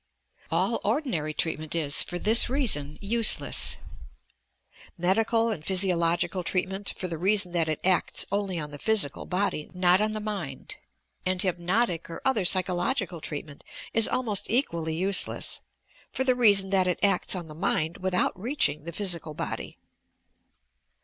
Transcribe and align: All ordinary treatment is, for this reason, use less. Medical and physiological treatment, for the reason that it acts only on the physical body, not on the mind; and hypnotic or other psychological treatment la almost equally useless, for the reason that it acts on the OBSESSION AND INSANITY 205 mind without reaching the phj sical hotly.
All 0.49 0.81
ordinary 0.83 1.31
treatment 1.31 1.75
is, 1.75 2.01
for 2.01 2.17
this 2.17 2.49
reason, 2.49 2.97
use 3.01 3.39
less. 3.39 3.75
Medical 4.97 5.51
and 5.51 5.63
physiological 5.63 6.43
treatment, 6.43 6.95
for 6.97 7.07
the 7.07 7.19
reason 7.19 7.51
that 7.51 7.69
it 7.69 7.79
acts 7.83 8.25
only 8.31 8.57
on 8.57 8.71
the 8.71 8.79
physical 8.79 9.27
body, 9.27 9.69
not 9.75 10.01
on 10.01 10.13
the 10.13 10.19
mind; 10.19 10.77
and 11.23 11.39
hypnotic 11.39 12.09
or 12.09 12.19
other 12.25 12.45
psychological 12.45 13.21
treatment 13.21 13.63
la 13.93 14.11
almost 14.11 14.47
equally 14.49 14.95
useless, 14.95 15.61
for 16.11 16.23
the 16.23 16.33
reason 16.33 16.71
that 16.71 16.87
it 16.87 16.97
acts 17.03 17.35
on 17.35 17.45
the 17.45 17.53
OBSESSION 17.53 17.67
AND 17.67 17.97
INSANITY 17.97 17.99
205 17.99 18.01
mind 18.01 18.03
without 18.03 18.41
reaching 18.41 18.83
the 18.85 18.91
phj 18.91 19.11
sical 19.21 19.37
hotly. 19.37 19.77